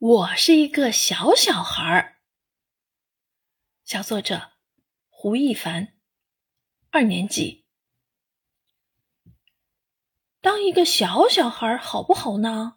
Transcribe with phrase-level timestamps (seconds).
[0.00, 2.18] 我是一个小小孩儿。
[3.82, 4.52] 小作者
[5.08, 5.94] 胡一凡，
[6.90, 7.66] 二年级。
[10.40, 12.76] 当一个小小孩儿好不好呢？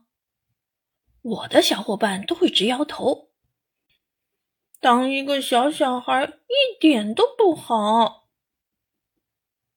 [1.21, 3.29] 我的小伙伴都会直摇头。
[4.79, 8.31] 当一个小小孩儿一点都不好。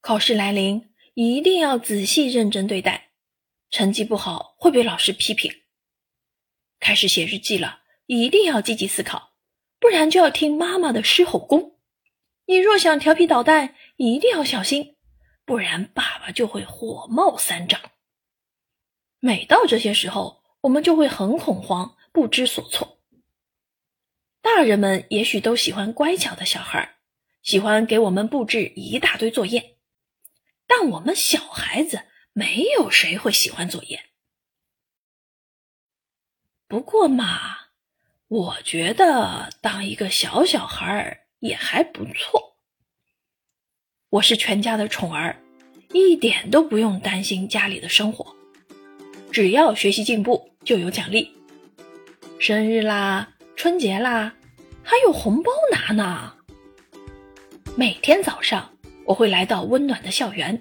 [0.00, 3.10] 考试来临，一定要仔细认真对待，
[3.68, 5.63] 成绩不好会被老师批评。
[6.84, 9.32] 开始写日记了，一定要积极思考，
[9.80, 11.78] 不然就要听妈妈的狮吼功。
[12.44, 14.94] 你若想调皮捣蛋，一定要小心，
[15.46, 17.80] 不然爸爸就会火冒三丈。
[19.18, 22.98] 每到这些时候，我们就会很恐慌，不知所措。
[24.42, 26.96] 大人们也许都喜欢乖巧的小孩，
[27.42, 29.78] 喜欢给我们布置一大堆作业，
[30.66, 32.02] 但我们小孩子
[32.34, 34.04] 没有谁会喜欢作业。
[36.74, 37.38] 不过嘛，
[38.26, 42.56] 我觉得当一个小小孩儿也还不错。
[44.10, 45.40] 我是全家的宠儿，
[45.92, 48.34] 一点都不用担心家里的生活，
[49.30, 51.30] 只要学习进步就有奖励，
[52.40, 54.34] 生日啦、春节啦，
[54.82, 56.34] 还有红包拿呢。
[57.76, 58.68] 每天早上，
[59.04, 60.60] 我会来到温暖的校园，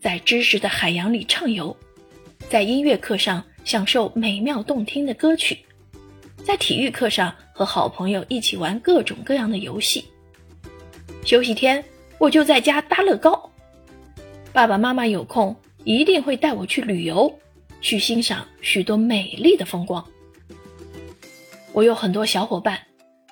[0.00, 1.76] 在知识的海洋里畅游，
[2.48, 3.44] 在音乐课上。
[3.70, 5.56] 享受美妙动听的歌曲，
[6.44, 10.04] 在体育课上和好朋友一起玩各种各样的游戏。
[11.24, 11.84] 休息天，
[12.18, 13.48] 我就在家搭乐高。
[14.52, 15.54] 爸爸妈妈有空
[15.84, 17.32] 一定会带我去旅游，
[17.80, 20.04] 去欣赏许多美丽的风光。
[21.72, 22.76] 我有很多小伙伴，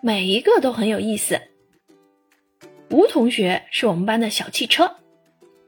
[0.02, 1.36] 每一个都很有意思。
[2.91, 4.98] 吴同学是我们班的小汽车，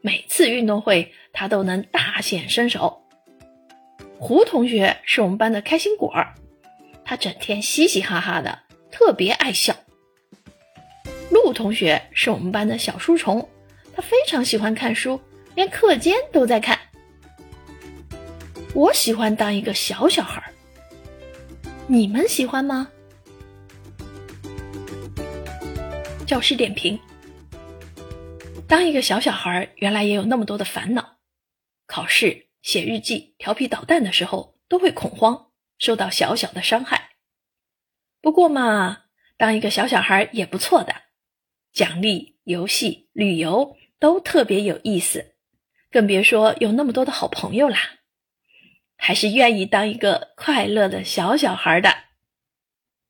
[0.01, 3.03] 每次运动会他都能大显身手。
[4.23, 6.35] 胡同学是我们班的开心果儿，
[7.07, 8.61] 他整天嘻嘻哈哈的，
[8.93, 9.75] 特别爱笑。
[11.31, 13.49] 陆同学是我们班的小书虫，
[13.95, 15.19] 他非常喜欢看书，
[15.55, 16.79] 连课间都在看。
[18.75, 20.53] 我喜欢当一个小小孩儿，
[21.87, 22.89] 你们喜欢吗？
[26.27, 27.01] 教师点评：
[28.69, 31.17] 当一个小小孩儿，原来也有那么多的烦恼，
[31.87, 32.50] 考试。
[32.63, 37.11] 写日记、调皮捣蛋的时候都会恐慌，受到小小的伤害。
[38.21, 39.05] 不过嘛，
[39.37, 40.95] 当一个小小孩也不错的，
[41.73, 45.35] 奖励、游戏、旅游都特别有意思，
[45.91, 47.79] 更别说有那么多的好朋友啦。
[48.97, 52.10] 还是愿意当一个快乐的小小孩的。